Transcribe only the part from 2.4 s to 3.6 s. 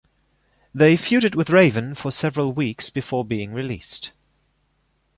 weeks before being